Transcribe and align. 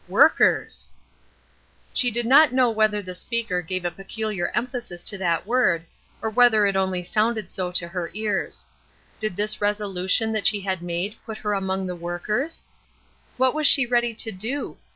"Workers!" 0.07 0.89
She 1.93 2.09
did 2.09 2.25
not 2.25 2.51
know 2.51 2.71
whether 2.71 3.03
the 3.03 3.13
speaker 3.13 3.61
gave 3.61 3.85
a 3.85 3.91
peculiar 3.91 4.51
emphasis 4.55 5.03
to 5.03 5.17
that 5.19 5.45
word, 5.45 5.85
or 6.23 6.31
whether 6.31 6.65
it 6.65 6.75
only 6.75 7.03
sounded 7.03 7.51
so 7.51 7.71
to 7.73 7.87
her 7.87 8.09
ears. 8.15 8.65
Did 9.19 9.35
this 9.35 9.61
resolution 9.61 10.31
that 10.31 10.47
she 10.47 10.61
had 10.61 10.81
made 10.81 11.17
put 11.23 11.37
her 11.37 11.53
among 11.53 11.85
the 11.85 11.95
workers? 11.95 12.63
What 13.37 13.53
was 13.53 13.67
she 13.67 13.85
ready 13.85 14.15
to 14.15 14.31
do? 14.31 14.77